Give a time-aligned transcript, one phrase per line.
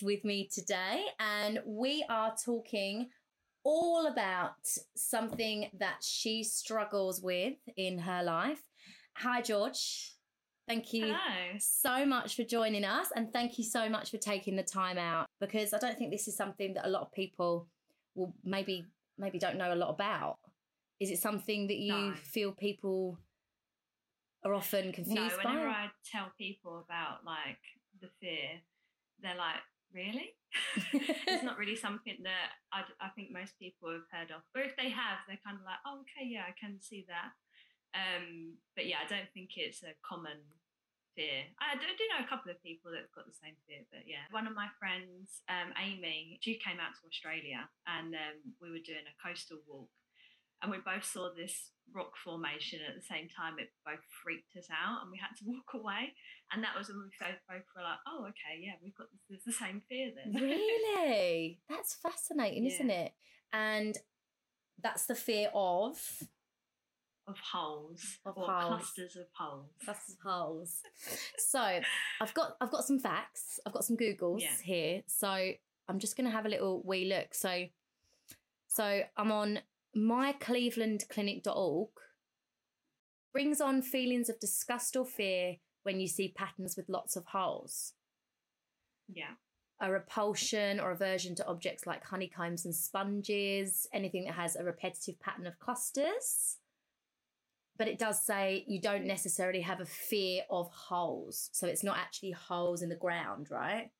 [0.00, 3.08] Georgina Snow is with me today, and we are talking
[3.64, 4.56] all about
[4.96, 8.60] something that she struggles with in her life.
[9.16, 10.14] Hi, George.
[10.68, 11.58] Thank you Hello.
[11.58, 15.26] so much for joining us, and thank you so much for taking the time out
[15.40, 17.66] because I don't think this is something that a lot of people
[18.14, 18.84] will maybe
[19.18, 20.38] maybe don't know a lot about.
[21.00, 22.14] Is it something that you No.
[22.14, 23.18] feel people
[24.44, 25.72] are often confused No, whenever by?
[25.72, 27.58] I tell people about like
[28.00, 28.60] the fear,
[29.20, 29.60] they're like,
[29.92, 30.34] "Really?"
[30.92, 34.76] it's not really something that I, I think most people have heard of, or if
[34.76, 37.32] they have, they're kind of like, "Oh, okay, yeah, I can see that."
[37.94, 40.38] Um, but yeah, I don't think it's a common
[41.14, 41.50] fear.
[41.58, 44.06] I do, do know a couple of people that have got the same fear, but
[44.06, 48.70] yeah, one of my friends, um, Amy, she came out to Australia, and um, we
[48.70, 49.90] were doing a coastal walk,
[50.62, 53.58] and we both saw this rock formation at the same time.
[53.58, 56.12] It both freaked us out, and we had to walk away.
[56.52, 59.42] And that was when we both both were like, "Oh, okay, yeah, we've got this,
[59.44, 61.60] the same fear then." really?
[61.68, 63.12] That's fascinating, isn't it?
[63.52, 63.96] And
[64.82, 65.98] that's the fear of
[67.26, 68.64] of holes Of or holes.
[68.66, 69.70] clusters of holes.
[69.84, 70.80] clusters of holes.
[71.38, 71.60] So
[72.20, 73.60] I've got I've got some facts.
[73.66, 74.54] I've got some Googles Yeah.
[74.64, 75.02] here.
[75.06, 75.28] So
[75.88, 77.34] I'm just gonna have a little wee look.
[77.34, 77.66] So
[78.68, 79.60] so I'm on
[79.96, 81.88] myclevelandclinic.org.
[83.32, 87.92] Brings on feelings of disgust or fear when you see patterns with lots of holes.
[89.08, 89.34] Yeah,
[89.80, 95.18] a repulsion or aversion to objects like honeycombs and sponges, anything that has a repetitive
[95.20, 96.58] pattern of clusters.
[97.78, 101.48] But it does say you don't necessarily have a fear of holes.
[101.52, 103.90] So it's not actually holes in the ground, right?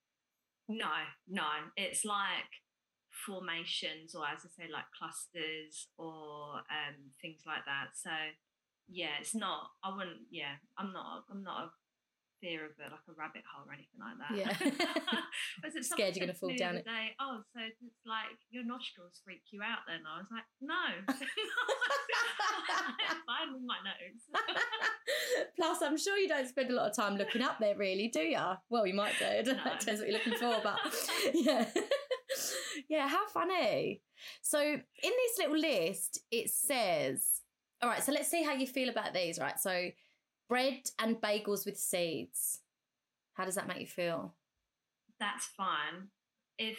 [0.71, 0.87] no,
[1.29, 1.43] no,
[1.77, 2.63] it's like
[3.11, 7.95] formations, or as I say, like clusters or um, things like that.
[7.95, 8.11] So
[8.89, 9.71] yeah, it's not.
[9.85, 10.27] I wouldn't.
[10.31, 11.25] Yeah, I'm not.
[11.31, 11.71] I'm not a
[12.41, 14.33] fear of it, like a rabbit hole or anything like that.
[14.35, 14.49] Yeah.
[15.65, 16.81] Was it Scared you're gonna fall down it.
[16.81, 16.85] it.
[16.87, 17.77] Day, oh, so it's
[18.07, 20.01] like your nostrils freak you out then?
[20.09, 20.75] I was like, no.
[23.27, 24.43] Fine with my nose.
[25.57, 28.21] Plus, I'm sure you don't spend a lot of time looking up there, really, do
[28.21, 28.39] you?
[28.69, 29.27] Well, you might do.
[29.27, 29.65] I don't know.
[29.65, 29.79] No.
[29.79, 30.79] Depends what you're looking for, but
[31.35, 31.67] yeah.
[32.89, 34.03] Yeah, how funny.
[34.43, 37.41] So, in this little list, it says,
[37.83, 39.59] all right, so let's see how you feel about these, right?
[39.59, 39.91] So,
[40.49, 42.61] bread and bagels with seeds.
[43.35, 44.35] How does that make you feel?
[45.21, 46.09] that's fine.
[46.59, 46.79] If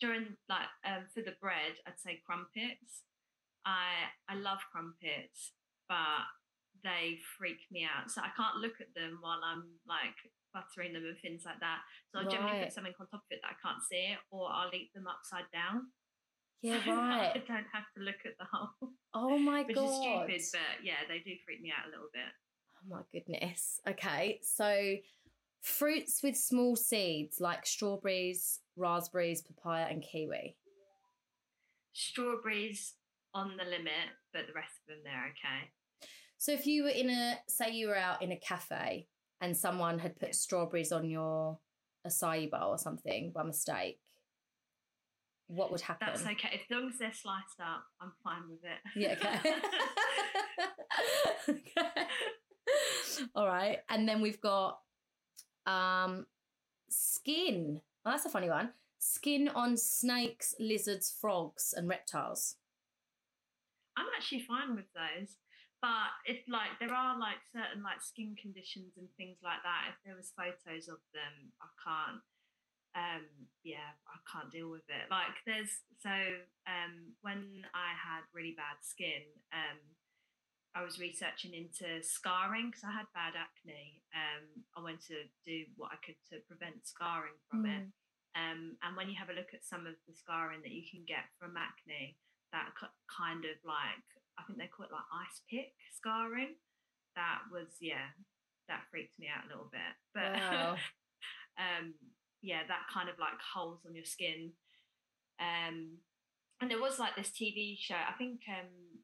[0.00, 3.04] during like um, for the bread, I'd say crumpets.
[3.64, 5.52] I I love crumpets,
[5.88, 6.24] but
[6.82, 8.10] they freak me out.
[8.10, 10.16] So I can't look at them while I'm like
[10.56, 11.80] buttering them and things like that.
[12.08, 14.48] So I'll generally put something on top of it that I can't see, it, or
[14.48, 15.92] I'll eat them upside down.
[16.62, 20.30] Yeah, So I don't have to look at the hole, Oh my which god.
[20.30, 20.58] is stupid.
[20.64, 22.32] But yeah, they do freak me out a little bit.
[22.80, 23.80] Oh my goodness.
[23.86, 24.96] Okay, so
[25.60, 30.56] fruits with small seeds like strawberries, raspberries, papaya, and kiwi.
[31.92, 32.94] Strawberries
[33.34, 35.70] on the limit, but the rest of them they're okay.
[36.38, 39.08] So if you were in a, say you were out in a cafe
[39.40, 41.58] and someone had put strawberries on your
[42.06, 43.98] acai bowl or something by mistake,
[45.48, 46.08] what would happen?
[46.08, 46.60] That's okay.
[46.64, 48.80] As long as they're sliced up, I'm fine with it.
[48.96, 49.54] Yeah, okay.
[51.78, 52.06] okay.
[53.34, 53.78] All right.
[53.88, 54.80] And then we've got
[55.66, 56.26] um
[56.88, 57.80] skin.
[58.04, 58.70] Oh, that's a funny one.
[58.98, 62.56] Skin on snakes, lizards, frogs, and reptiles.
[63.96, 65.36] I'm actually fine with those.
[65.86, 69.98] But if like there are like certain like skin conditions and things like that, if
[70.02, 72.22] there was photos of them, I can't
[72.98, 73.26] um
[73.62, 75.06] yeah, I can't deal with it.
[75.06, 76.10] Like there's so
[76.66, 79.78] um when I had really bad skin, um
[80.74, 84.02] I was researching into scarring because I had bad acne.
[84.10, 87.86] Um I went to do what I could to prevent scarring from it.
[88.36, 91.08] Um, and when you have a look at some of the scarring that you can
[91.08, 92.20] get from acne,
[92.52, 92.68] that
[93.08, 94.04] kind of like,
[94.38, 96.56] I think they call it like ice pick scarring.
[97.16, 98.12] That was, yeah,
[98.68, 99.92] that freaked me out a little bit.
[100.12, 100.76] But Wow.
[101.58, 101.94] um,
[102.42, 104.52] yeah, that kind of like holes on your skin.
[105.40, 105.98] Um,
[106.60, 107.96] and there was like this TV show.
[107.96, 109.02] I think um,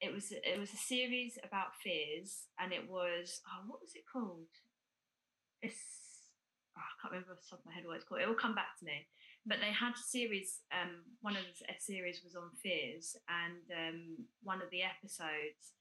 [0.00, 4.04] it was it was a series about fears, and it was oh, what was it
[4.10, 4.48] called?
[5.62, 5.76] It's
[6.76, 8.20] oh, I can't remember off the top of my head what it's called.
[8.20, 9.08] It will come back to me.
[9.46, 10.60] But they had a series.
[10.72, 15.72] Um, one of the a series was on fears, and um, one of the episodes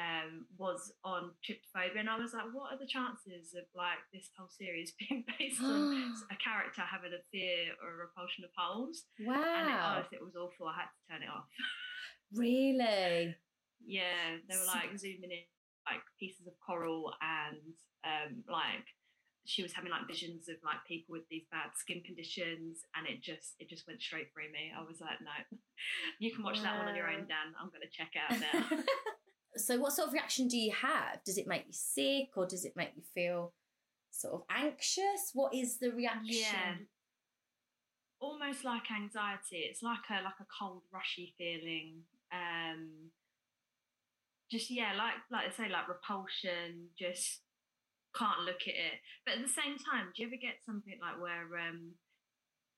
[0.00, 4.30] um, was on trypophobia, and I was like, what are the chances of like this
[4.36, 9.04] whole series being based on a character having a fear or a repulsion of holes?
[9.18, 10.04] And it, wow.
[10.10, 10.68] it was awful.
[10.68, 11.48] I had to turn it off.
[12.34, 13.36] Really?
[13.84, 15.44] Yeah, they were like zooming in
[15.84, 18.86] like pieces of coral and um, like
[19.44, 23.22] she was having like visions of like people with these bad skin conditions and it
[23.22, 24.70] just it just went straight through me.
[24.76, 25.58] I was like, no,
[26.20, 27.54] you can watch that one on your own, Dan.
[27.60, 28.78] I'm gonna check out now.
[29.56, 31.22] so what sort of reaction do you have?
[31.24, 33.52] Does it make you sick or does it make you feel
[34.10, 35.30] sort of anxious?
[35.34, 36.38] What is the reaction?
[36.40, 36.74] Yeah.
[38.20, 39.66] Almost like anxiety.
[39.68, 42.02] It's like a like a cold, rushy feeling.
[42.32, 43.10] Um
[44.52, 47.40] just yeah, like like I say, like repulsion, just
[48.16, 49.00] can't look at it.
[49.24, 51.92] But at the same time, do you ever get something like where um,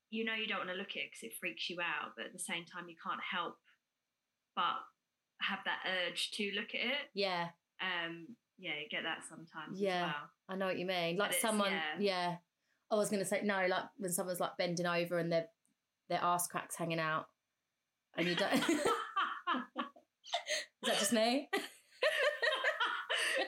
[0.09, 2.25] you know you don't want to look at it because it freaks you out, but
[2.25, 3.57] at the same time you can't help
[4.55, 4.79] but
[5.41, 7.11] have that urge to look at it?
[7.13, 7.49] Yeah.
[7.81, 8.27] Um.
[8.57, 9.81] Yeah, you get that sometimes.
[9.81, 10.29] Yeah, well.
[10.47, 11.17] I know what you mean.
[11.17, 11.99] Like someone, yeah.
[11.99, 12.35] yeah.
[12.89, 15.47] I was gonna say no, like when someone's like bending over and their
[16.07, 17.25] their ass cracks hanging out,
[18.15, 18.63] and you don't.
[20.85, 21.49] Is that just me?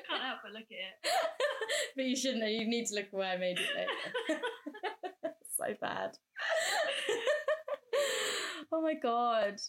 [0.08, 1.12] Can't help but look at it.
[1.96, 2.50] but you shouldn't.
[2.50, 3.86] You need to look where I away immediately.
[5.58, 6.18] so bad.
[8.72, 9.60] oh my god.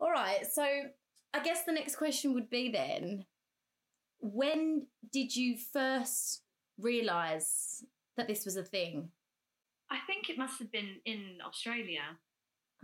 [0.00, 0.46] All right.
[0.50, 3.24] So I guess the next question would be then
[4.20, 6.42] when did you first
[6.78, 7.84] realize
[8.16, 9.10] that this was a thing?
[9.90, 12.02] I think it must have been in Australia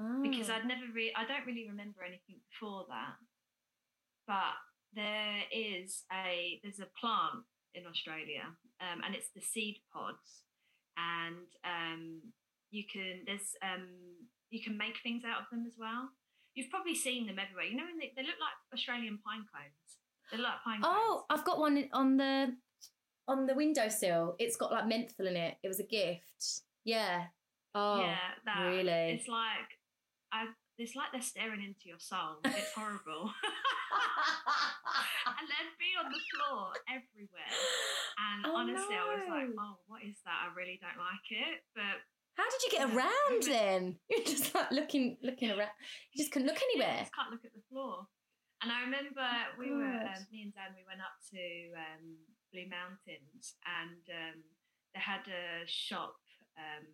[0.00, 0.22] oh.
[0.22, 0.56] because ah.
[0.56, 3.16] I'd never really, I don't really remember anything before that.
[4.26, 4.56] But
[4.94, 8.44] there is a there's a plant in Australia,
[8.80, 10.42] um, and it's the seed pods,
[10.96, 12.20] and um,
[12.70, 13.88] you can there's um,
[14.50, 16.10] you can make things out of them as well.
[16.54, 17.66] You've probably seen them everywhere.
[17.66, 19.98] You know, they, they look like Australian pine cones.
[20.30, 20.94] They look like pine cones.
[20.96, 22.54] Oh, I've got one on the
[23.26, 24.36] on the windowsill.
[24.38, 25.56] It's got like menthol in it.
[25.62, 26.62] It was a gift.
[26.84, 27.24] Yeah.
[27.74, 28.16] Oh, yeah.
[28.44, 29.18] That, really?
[29.18, 29.68] It's like
[30.32, 30.46] I.
[30.76, 32.42] It's like they're staring into your soul.
[32.44, 33.30] It's horrible.
[35.38, 37.54] and they'd be on the floor everywhere.
[38.18, 38.98] And oh, honestly, no.
[38.98, 40.34] I was like, oh, what is that?
[40.34, 41.62] I really don't like it.
[41.78, 42.02] But
[42.34, 44.02] how did you get around then?
[44.10, 45.70] You're just like looking, looking around.
[46.10, 47.06] You just couldn't look anywhere.
[47.06, 48.10] You just can't look at the floor.
[48.62, 51.42] And I remember oh, we were, um, me and Dan, we went up to
[51.78, 52.18] um,
[52.50, 54.42] Blue Mountains and um,
[54.90, 56.18] they had a shop
[56.58, 56.86] um,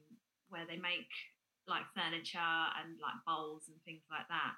[0.50, 1.08] where they make
[1.68, 4.54] like furniture and like bowls and things like that.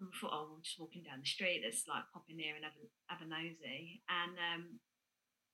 [0.00, 1.62] And we thought, oh, we're just walking down the street.
[1.62, 4.02] Let's like pop in here and have a, have a nosy.
[4.10, 4.82] And um,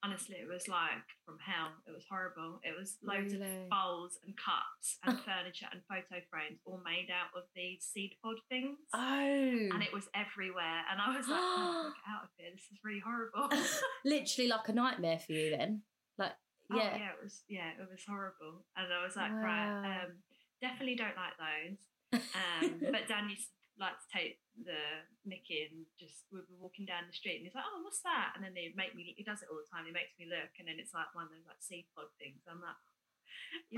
[0.03, 1.73] honestly, it was like from hell.
[1.87, 2.61] It was horrible.
[2.65, 3.45] It was loads really?
[3.45, 8.13] of bowls and cups and furniture and photo frames all made out of these seed
[8.23, 8.79] pod things.
[8.95, 9.77] Oh.
[9.77, 10.85] And it was everywhere.
[10.91, 12.51] And I was like, oh, get out of here.
[12.53, 13.53] This is really horrible.
[14.05, 15.83] Literally like a nightmare for you then.
[16.19, 16.33] Like,
[16.73, 16.91] oh, yeah.
[16.93, 18.65] Oh, yeah, it was, yeah, it was horrible.
[18.77, 19.43] And I was like, wow.
[19.43, 20.13] right, um,
[20.61, 21.81] definitely don't like those.
[22.13, 26.85] Um, but Dan used to like to take the Mickey and just we were walking
[26.85, 28.37] down the street and he's like, Oh, what's that?
[28.37, 30.53] And then they make me he does it all the time, he makes me look
[30.61, 32.45] and then it's like one of those like seed pod things.
[32.45, 32.77] I'm like,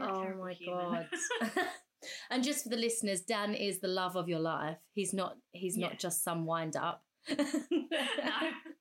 [0.03, 1.07] Oh my human.
[1.07, 1.07] god.
[2.31, 4.79] and just for the listeners, Dan is the love of your life.
[4.93, 5.89] He's not he's yeah.
[5.89, 7.05] not just some wind up.
[7.31, 7.39] no.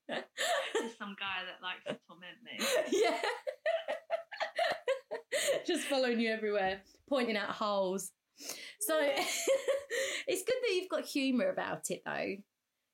[0.09, 2.57] Just some guy that likes to torment me.
[2.91, 3.21] Yeah.
[5.65, 6.81] just following you everywhere,
[7.11, 8.11] pointing out holes.
[8.79, 8.97] So
[10.27, 12.35] it's good that you've got humour about it though.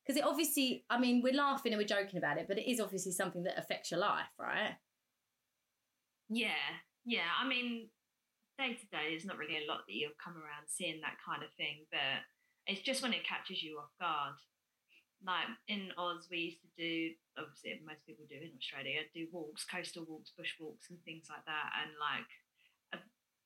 [0.05, 2.79] Because it obviously, I mean, we're laughing and we're joking about it, but it is
[2.79, 4.75] obviously something that affects your life, right?
[6.29, 6.63] Yeah,
[7.05, 7.27] yeah.
[7.37, 7.89] I mean,
[8.57, 11.43] day to day, there's not really a lot that you'll come around seeing that kind
[11.43, 12.23] of thing, but
[12.67, 14.39] it's just when it catches you off guard.
[15.25, 19.65] Like in Oz, we used to do, obviously, most people do in Australia, do walks,
[19.65, 21.67] coastal walks, bush walks, and things like that.
[21.83, 22.31] And like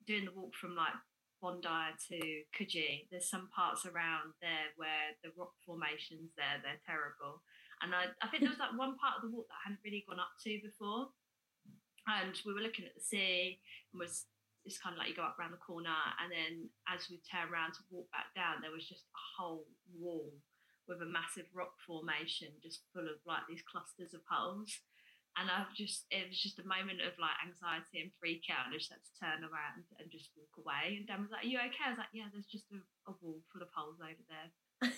[0.07, 0.95] doing the walk from like
[1.41, 2.17] Bondi to
[2.53, 7.41] Coogee, there's some parts around there where the rock formations there, they're terrible.
[7.81, 9.85] And I, I think there was like one part of the walk that I hadn't
[9.85, 11.09] really gone up to before.
[12.05, 13.57] And we were looking at the sea
[13.93, 14.25] and was
[14.61, 17.49] it's kind of like you go up around the corner and then as we turn
[17.49, 19.65] around to walk back down, there was just a whole
[19.97, 20.29] wall
[20.85, 24.69] with a massive rock formation just full of like these clusters of holes
[25.37, 28.75] and I've just it was just a moment of like anxiety and freak out, and
[28.75, 30.99] I just had to turn around and just walk away.
[30.99, 33.15] And Dan was like, "Are you okay?" I was like, "Yeah, there's just a, a
[33.23, 34.49] wall full of holes over there."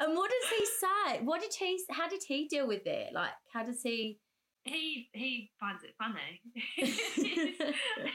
[0.00, 1.20] and what does he say?
[1.26, 1.82] What did he?
[1.90, 3.12] How did he deal with it?
[3.12, 4.20] Like, how does he?
[4.64, 6.42] He he finds it funny.
[6.54, 6.94] he's,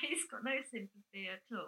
[0.01, 1.68] he's got no sympathy at all.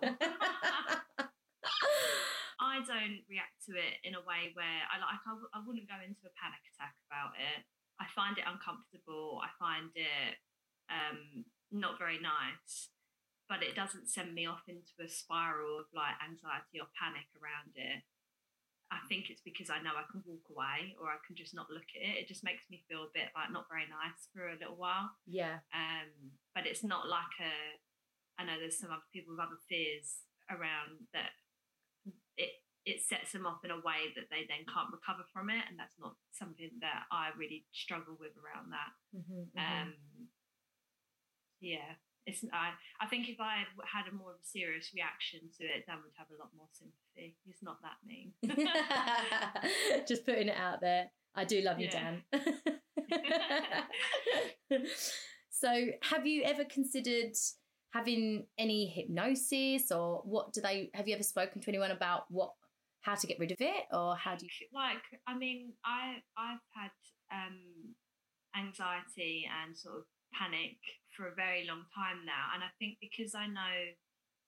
[2.56, 6.00] I don't react to it in a way where I like I, I wouldn't go
[6.00, 7.64] into a panic attack about it.
[8.00, 9.40] I find it uncomfortable.
[9.40, 10.36] I find it
[10.92, 12.92] um, not very nice,
[13.48, 17.76] but it doesn't send me off into a spiral of like anxiety or panic around
[17.76, 18.04] it.
[18.94, 21.74] I think it's because I know I can walk away or I can just not
[21.74, 22.22] look at it.
[22.22, 25.10] It just makes me feel a bit like not very nice for a little while.
[25.26, 25.66] Yeah.
[25.74, 27.56] Um, but it's not like a.
[28.38, 30.22] I know there's some other people with other fears
[30.52, 31.34] around that.
[32.38, 32.52] It
[32.86, 35.78] it sets them off in a way that they then can't recover from it, and
[35.78, 38.92] that's not something that I really struggle with around that.
[39.18, 39.94] Mm-hmm, Um,
[41.60, 42.72] yeah, it's I.
[43.02, 46.14] I think if I had a more of a serious reaction to it, Dan would
[46.18, 47.36] have a lot more sympathy.
[47.46, 48.34] He's not that mean.
[50.08, 51.10] Just putting it out there.
[51.36, 52.18] I do love you, Yeah.
[52.32, 52.42] Dan.
[55.50, 57.34] so, have you ever considered
[57.94, 60.90] having any hypnosis, or what do they?
[60.94, 62.52] Have you ever spoken to anyone about what,
[63.06, 64.68] how to get rid of it, or how do you?
[64.74, 66.96] like I mean, I I've had
[67.30, 67.94] um,
[68.58, 70.82] anxiety and sort of panic
[71.14, 73.94] for a very long time now, and I think because I know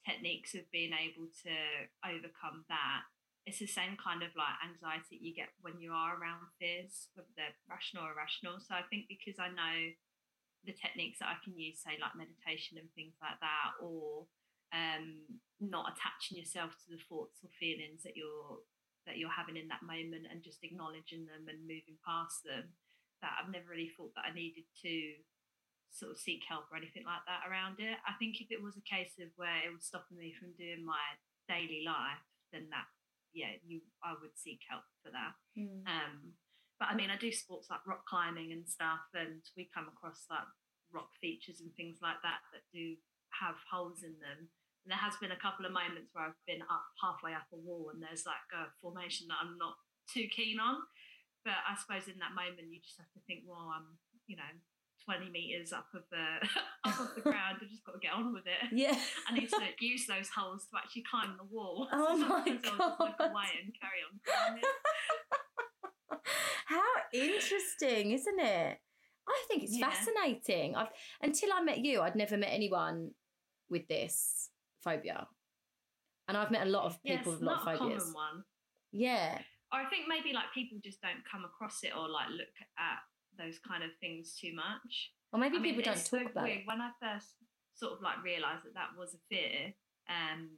[0.02, 1.54] techniques of being able to
[2.02, 3.06] overcome that,
[3.46, 7.30] it's the same kind of like anxiety you get when you are around fears, whether
[7.38, 8.58] they're rational or irrational.
[8.58, 9.94] So I think because I know
[10.66, 14.26] the techniques that I can use, say like meditation and things like that, or
[14.74, 15.24] um,
[15.59, 18.59] not attaching yourself to the thoughts or feelings that you're
[19.07, 22.75] that you're having in that moment and just acknowledging them and moving past them
[23.24, 24.93] that I've never really thought that I needed to
[25.95, 27.97] sort of seek help or anything like that around it.
[28.03, 30.83] I think if it was a case of where it was stopping me from doing
[30.83, 31.01] my
[31.47, 32.21] daily life,
[32.51, 32.86] then that
[33.31, 35.33] yeah, you I would seek help for that.
[35.55, 35.88] Hmm.
[35.88, 36.13] Um
[36.77, 40.27] but I mean I do sports like rock climbing and stuff and we come across
[40.29, 40.45] like
[40.91, 42.95] rock features and things like that that do
[43.36, 44.48] have holes in them.
[44.86, 47.60] And there has been a couple of moments where I've been up halfway up a
[47.60, 49.75] wall and there's like a formation that I'm not
[50.07, 50.79] too keen on.
[51.43, 54.48] But I suppose in that moment you just have to think, well, I'm, you know,
[55.07, 56.43] 20 meters up of the
[56.89, 57.60] up of the ground.
[57.62, 58.72] I've just got to get on with it.
[58.72, 58.96] Yeah.
[59.27, 61.88] I need to use those holes to actually climb the wall.
[61.93, 63.31] Oh my Sometimes I'll just look God.
[63.31, 64.63] away and carry on climbing.
[66.65, 68.79] How interesting, isn't it?
[69.27, 69.89] I think it's Yeah.
[69.89, 70.75] fascinating.
[70.75, 70.91] I've
[71.22, 73.13] until I met you, I'd never met anyone
[73.69, 74.50] with this
[74.84, 75.27] phobia.
[76.27, 78.03] And I've met a lot of people it's with a lot not of a phobias.
[78.03, 78.43] common one.
[78.91, 79.41] Yeah.
[79.72, 83.00] Or I think maybe like people just don't come across it or like look at
[83.38, 85.12] those kind of things too much.
[85.34, 86.60] Or maybe I mean, people don't it's talk so about weird.
[86.60, 86.67] it.
[86.67, 87.36] When I first
[87.75, 89.74] sort of like realised that that was a fear,
[90.10, 90.50] um,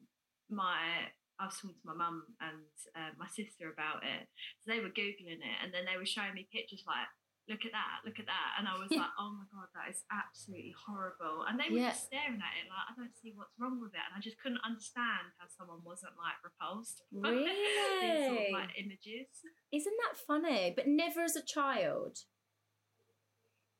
[0.49, 1.09] my
[1.39, 4.27] I was talking to my mum and uh, my sister about it.
[4.61, 7.07] So they were googling it, and then they were showing me pictures like,
[7.49, 8.05] "Look at that!
[8.05, 11.59] Look at that!" And I was like, "Oh my god, that is absolutely horrible!" And
[11.59, 11.89] they were Yeah.
[11.89, 14.37] just staring at it like, "I don't see what's wrong with it," and I just
[14.37, 17.01] couldn't understand how someone wasn't like repulsed.
[17.11, 19.27] by these sort of, like images.
[19.73, 20.71] Isn't that funny?
[20.75, 22.23] But never as a child.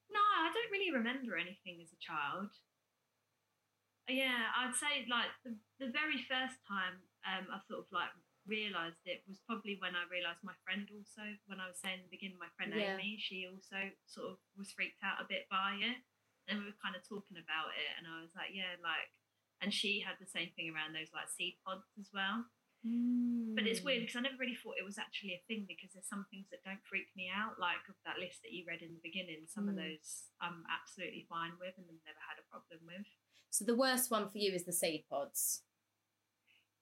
[0.10, 2.50] No, I don't really remember anything as a child.
[4.10, 6.98] Yeah, I'd say like the, the very first time
[7.30, 8.10] um, I sort of like
[8.50, 12.06] realised it was probably when I realised my friend also, when I was saying in
[12.10, 12.98] the beginning, my friend Yeah.
[12.98, 16.02] Amy, she also sort of was freaked out a bit by it.
[16.50, 19.14] And we were kind of talking about it, and I was like, yeah, like,
[19.62, 22.42] and she had the same thing around those like seed pods as well.
[23.54, 26.08] But it's weird because I never really thought it was actually a thing because there's
[26.10, 28.96] some things that don't freak me out, like of that list that you read in
[28.98, 29.46] the beginning.
[29.46, 29.84] Some of Mm.
[29.84, 33.06] those I'm absolutely fine with and have never had a problem with.
[33.52, 35.62] So the worst one for you is the seed pods.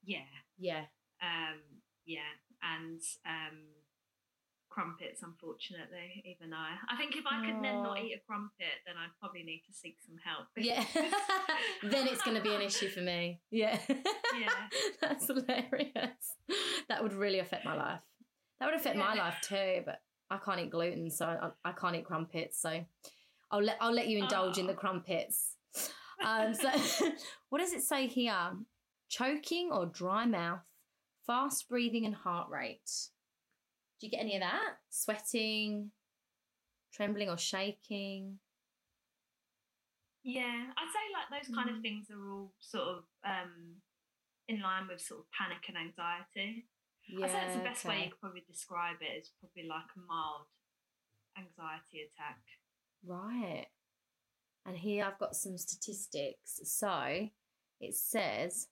[0.04, 0.24] Yeah,
[0.56, 0.86] Yeah.
[1.22, 1.58] Um,
[2.06, 2.32] yeah,
[2.62, 3.58] and um,
[4.68, 5.22] crumpets.
[5.22, 6.76] Unfortunately, even I.
[6.88, 9.72] I think if I could then not eat a crumpet, then I'd probably need to
[9.72, 10.46] seek some help.
[10.56, 10.84] Yeah.
[11.82, 13.40] then it's going to be an issue for me.
[13.50, 13.78] Yeah.
[13.88, 14.50] Yeah.
[15.00, 16.36] That's hilarious.
[16.88, 18.00] That would really affect my life.
[18.60, 21.96] That would affect my life too, but I can't eat gluten, so I, I can't
[21.96, 22.60] eat crumpets.
[22.60, 22.84] So
[23.50, 25.54] I'll let I'll let you indulge in the crumpets.
[26.24, 26.68] Um, so
[27.48, 28.52] what does it say here?
[29.08, 30.60] Choking or dry mouth,
[31.28, 32.90] fast breathing and heart rate.
[34.00, 34.78] Do you get any of that?
[34.88, 35.90] Sweating,
[36.92, 38.38] trembling or shaking?
[40.24, 43.76] Yeah, I'd say like those kind of things are all sort of um,
[44.48, 46.66] in line with sort of panic and anxiety.
[47.06, 49.88] Yeah, I say that's the best way you could probably describe it is probably like
[49.96, 50.46] a mild
[51.36, 52.40] anxiety attack.
[53.06, 53.66] Right.
[54.66, 56.60] And here I've got some statistics.
[56.64, 57.28] So
[57.80, 58.68] it says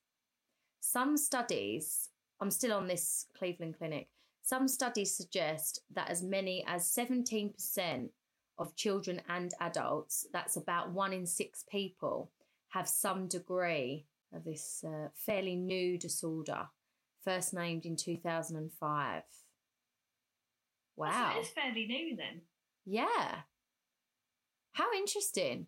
[0.80, 4.08] some studies, I'm still on this Cleveland clinic,
[4.42, 8.10] some studies suggest that as many as 17%
[8.58, 12.30] of children and adults, that's about one in six people,
[12.68, 16.68] have some degree of this uh, fairly new disorder,
[17.24, 19.22] first named in 2005.
[20.96, 21.30] Wow.
[21.32, 22.42] So it's fairly new then.
[22.84, 23.40] Yeah.
[24.72, 25.66] How interesting.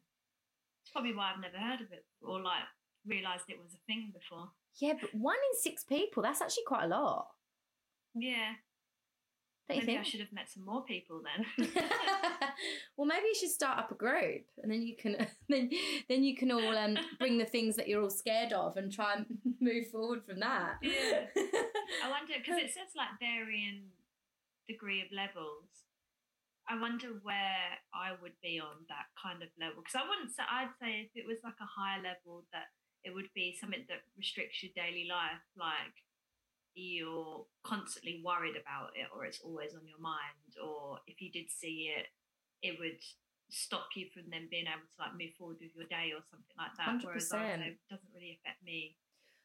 [0.84, 2.62] It's probably why I've never heard of it or like
[3.06, 4.50] realised it was a thing before.
[4.80, 7.28] Yeah, but one in six people, that's actually quite a lot.
[8.14, 8.54] Yeah.
[9.68, 11.68] Don't you Maybe I should have met some more people then.
[12.97, 15.70] well, maybe you should start up a group, and then you can then
[16.08, 19.14] then you can all um, bring the things that you're all scared of and try
[19.16, 19.26] and
[19.61, 20.76] move forward from that.
[20.80, 21.26] Yeah.
[21.37, 23.82] I wonder because it says like varying
[24.66, 25.68] degree of levels.
[26.68, 30.44] I wonder where I would be on that kind of level because I wouldn't say
[30.49, 32.73] I'd say if it was like a higher level that
[33.08, 36.04] it would be something that restricts your daily life, like
[36.74, 41.48] you're constantly worried about it or it's always on your mind, or if you did
[41.50, 42.06] see it,
[42.62, 43.00] it would
[43.50, 46.56] stop you from then being able to like move forward with your day or something
[46.60, 47.00] like that.
[47.02, 47.64] Whereas I would 100%.
[47.64, 48.96] say it doesn't really affect me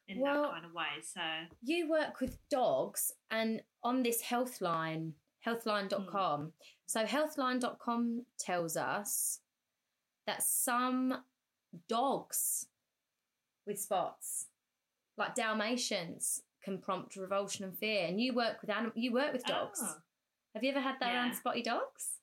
[0.08, 1.00] in Well, that kind of way.
[1.02, 1.20] So
[1.62, 5.12] you work with dogs and on this healthline
[5.46, 6.48] healthline.com hmm.
[6.86, 9.40] so healthline.com tells us
[10.26, 11.22] that some
[11.88, 12.66] dogs
[13.66, 14.46] with spots
[15.16, 19.44] like dalmatians can prompt revulsion and fear and you work with anim- you work with
[19.44, 19.94] dogs Oh.
[20.54, 22.18] have you ever had that around spotty dogs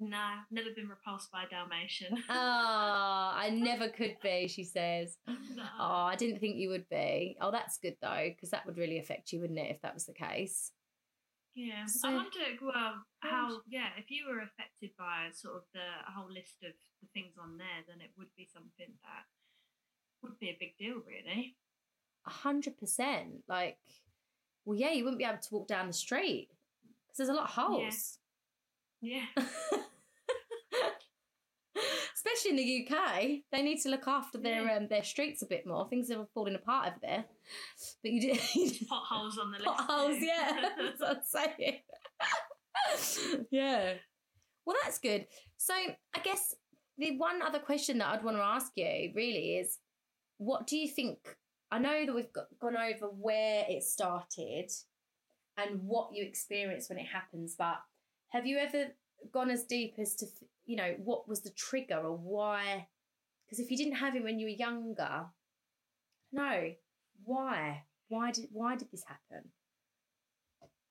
[0.00, 2.24] No, never been repulsed by a Dalmatian.
[2.28, 5.16] Ah, I never could be, she says.
[5.28, 5.62] No.
[5.78, 7.36] Oh, I didn't think you would be.
[7.40, 10.06] Oh, that's good though, because that would really affect you, wouldn't it, if that was
[10.06, 10.72] the case?
[11.54, 12.40] Yeah, So- I wonder.
[12.60, 13.60] Well, how?
[13.68, 15.86] Yeah, if you were affected by sort of the
[16.16, 19.24] whole list of the things on there, then it would be something that
[20.22, 21.56] would be a big deal, really.
[22.26, 23.42] A hundred percent.
[23.48, 23.78] Like,
[24.64, 26.48] well, yeah, you wouldn't be able to walk down the street
[27.06, 28.18] because there's a lot of holes.
[29.00, 29.24] Yeah,
[32.14, 34.76] Especially in the UK, they need to look after their Yeah.
[34.76, 35.88] um, their streets a bit more.
[35.88, 37.24] Things are falling apart over there.
[38.02, 38.38] But you do
[38.88, 39.70] potholes on the list.
[39.70, 40.24] potholes, too.
[40.26, 40.68] yeah.
[40.78, 41.22] That's what I'm
[41.58, 43.46] saying.
[43.50, 43.94] yeah.
[44.64, 45.26] Well, that's good.
[45.56, 46.54] So, I guess
[46.98, 49.78] the one other question that I'd want to ask you really is
[50.44, 51.18] what do you think?
[51.70, 54.70] I know that we've got, gone over where it started
[55.56, 57.76] and what you experience when it happens, but
[58.30, 58.88] have you ever
[59.32, 60.26] gone as deep as to,
[60.66, 62.88] you know, what was the trigger or why?
[63.46, 65.26] Because if you didn't have it when you were younger,
[66.32, 66.72] no,
[67.24, 67.84] why?
[68.08, 69.50] Why did why did this happen?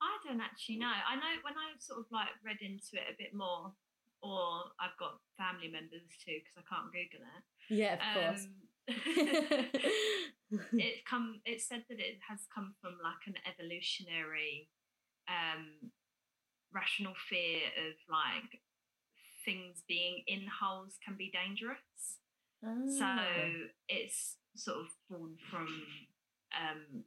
[0.01, 0.89] I don't actually know.
[0.89, 3.73] I know when I sort of like read into it a bit more,
[4.21, 7.43] or I've got family members too because I can't Google it.
[7.73, 8.47] Yeah, of um, course.
[10.73, 14.67] It come it said that it has come from like an evolutionary
[15.29, 15.91] um
[16.73, 18.59] rational fear of like
[19.45, 22.19] things being in holes can be dangerous.
[22.61, 23.47] So Ah.
[23.87, 25.67] it's sort of born from
[26.51, 27.03] um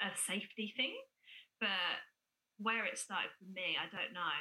[0.00, 0.94] a safety thing.
[1.60, 1.70] But
[2.58, 4.38] where it started for me i don't know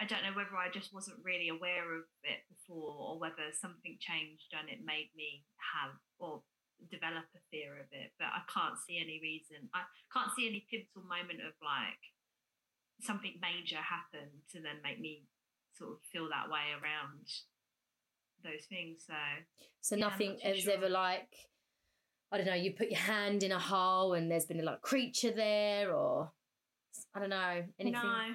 [0.00, 3.96] I don't know whether I just wasn't really aware of it before or whether something
[3.98, 6.42] changed and it made me have or
[6.90, 8.12] develop a fear of it.
[8.18, 9.68] But I can't see any reason.
[9.72, 12.02] I can't see any pivotal moment of like
[13.00, 15.24] something major happen to then make me
[15.72, 17.24] sort of feel that way around
[18.44, 19.04] those things.
[19.06, 19.16] So
[19.80, 20.74] So Yeah, nothing not is sure.
[20.74, 21.32] ever like
[22.32, 24.82] I don't know, you put your hand in a hole and there's been a like
[24.82, 26.32] creature there or
[27.14, 27.92] I don't know, anything.
[27.92, 28.34] no.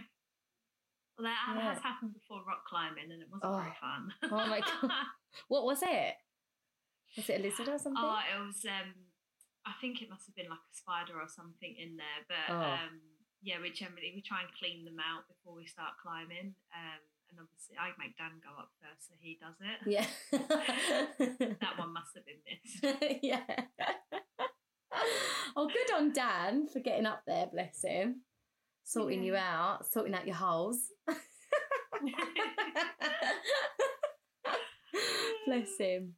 [1.17, 1.73] Well, that Yeah.
[1.73, 3.81] has happened before rock climbing and it wasn't very Oh.
[3.81, 4.13] fun.
[4.31, 4.91] Oh my God.
[5.47, 6.15] What was it?
[7.17, 8.01] Was it a lizard or something?
[8.03, 8.63] Oh, it was.
[8.65, 8.93] Um,
[9.65, 12.21] I think it must have been like a spider or something in there.
[12.27, 12.59] But Oh.
[12.61, 13.01] um,
[13.43, 16.55] yeah, we generally we try and clean them out before we start climbing.
[16.73, 19.79] Um, and obviously, I make Dan go up first, so he does it.
[19.87, 20.07] yeah.
[21.61, 23.21] That one must have been missed.
[23.23, 23.45] yeah.
[25.55, 28.21] oh, good on Dan for getting up there, bless him.
[28.91, 30.79] Sorting you out, sorting out your holes.
[35.47, 36.15] Bless him.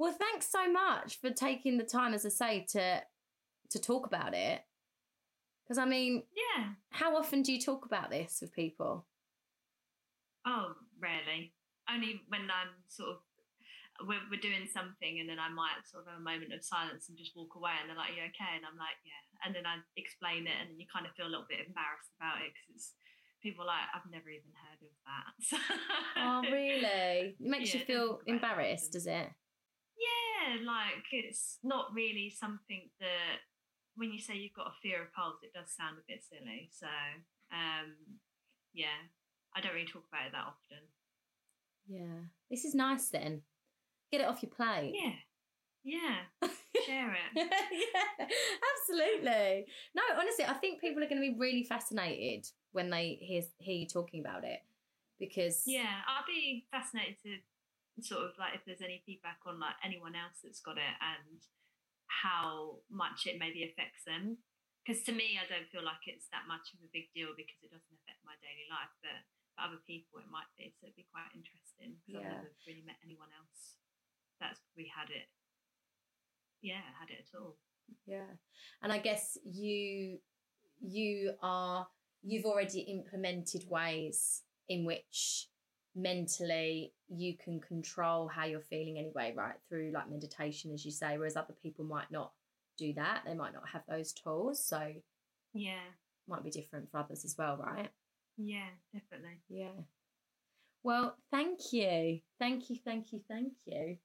[0.00, 3.02] Well, thanks so much for taking the time, as I say, to
[3.70, 4.60] to talk about it.
[5.62, 6.70] Because I mean, yeah.
[6.90, 9.06] how often do you talk about this with people?
[10.44, 11.52] Oh, rarely.
[11.88, 13.16] Only when I'm sort of
[14.06, 17.08] we're, we're doing something, and then I might sort of have a moment of silence
[17.08, 19.66] and just walk away, and they're like, "You okay?" And I'm like, "Yeah." And then
[19.66, 22.68] I explain it, and you kind of feel a little bit embarrassed about it because
[22.74, 22.94] it's
[23.42, 25.56] people are like, "I've never even heard of that." So,
[26.14, 27.34] Oh, really?
[27.40, 29.28] It makes Yeah, you feel don't talk about it embarrassed, does it?
[29.98, 33.42] Yeah, like it's not really something that
[33.96, 36.70] when you say you've got a fear of holes, it does sound a bit silly.
[36.70, 36.86] So,
[37.50, 37.94] um,
[38.72, 39.10] yeah,
[39.54, 40.86] I don't really talk about it that often.
[41.88, 42.30] Yeah.
[42.50, 43.42] This is nice then.
[44.10, 44.94] Get it off your plate.
[44.94, 45.12] Yeah,
[45.84, 46.48] yeah,
[46.86, 47.30] share it.
[47.36, 48.26] yeah,
[48.80, 49.66] absolutely.
[49.94, 53.76] No, honestly, I think people are going to be really fascinated when they hear hear
[53.76, 54.60] you talking about it
[55.18, 59.74] because Yeah, I'd be fascinated to sort of like if there's any feedback on like
[59.84, 61.40] anyone else that's got it and
[62.06, 64.38] how much it maybe affects them.
[64.84, 67.60] because to me, I don't feel like it's that much of a big deal because
[67.60, 68.88] it doesn't affect my daily life.
[69.04, 69.20] But
[69.52, 70.72] for other people, it might be.
[70.80, 72.40] So it'd be quite interesting because Yeah.
[72.40, 73.77] I've never really met anyone else
[74.40, 75.26] that's we had it.
[76.62, 77.56] Yeah, had it at all.
[78.06, 78.26] Yeah.
[78.82, 80.18] And I guess you
[80.80, 81.86] you are
[82.22, 85.48] you've already implemented ways in which
[85.94, 89.54] mentally you can control how you're feeling anyway, right?
[89.68, 92.32] Through like meditation as you say, whereas other people might not
[92.76, 93.22] do that.
[93.26, 94.64] They might not have those tools.
[94.64, 94.92] So
[95.54, 95.80] Yeah,
[96.28, 97.90] might be different for others as well, right?
[98.36, 99.40] yeah, definitely.
[99.48, 99.72] Yeah.
[100.84, 102.20] Well, thank you.
[102.38, 103.96] Thank you, thank you, thank you.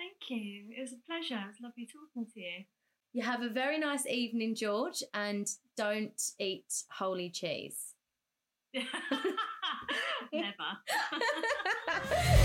[0.00, 0.64] Thank you.
[0.74, 1.34] It was a pleasure.
[1.44, 2.64] It was lovely talking to you.
[3.12, 7.92] You have a very nice evening, George, and don't eat holey cheese.
[10.32, 10.54] Never.